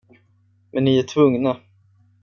[0.73, 1.57] Men ni är tvungna.